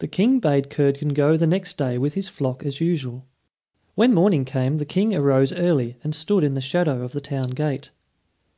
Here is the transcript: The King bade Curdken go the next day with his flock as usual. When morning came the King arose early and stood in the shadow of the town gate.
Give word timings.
The 0.00 0.06
King 0.06 0.38
bade 0.38 0.68
Curdken 0.68 1.14
go 1.14 1.34
the 1.34 1.46
next 1.46 1.78
day 1.78 1.96
with 1.96 2.12
his 2.12 2.28
flock 2.28 2.62
as 2.62 2.78
usual. 2.82 3.24
When 3.94 4.12
morning 4.12 4.44
came 4.44 4.76
the 4.76 4.84
King 4.84 5.14
arose 5.14 5.50
early 5.54 5.96
and 6.04 6.14
stood 6.14 6.44
in 6.44 6.52
the 6.52 6.60
shadow 6.60 7.00
of 7.02 7.12
the 7.12 7.22
town 7.22 7.52
gate. 7.52 7.90